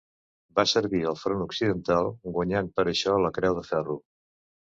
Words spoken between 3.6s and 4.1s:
Ferro.